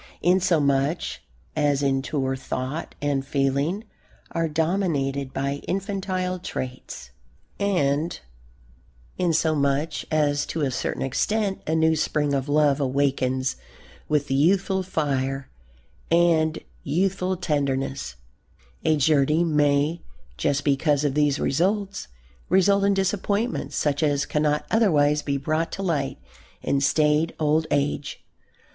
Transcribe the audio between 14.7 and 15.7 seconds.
fire